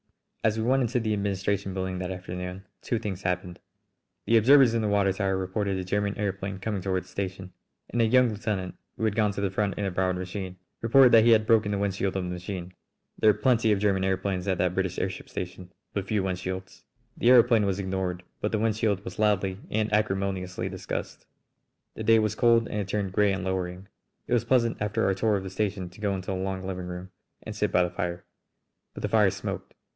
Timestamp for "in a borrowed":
9.77-10.15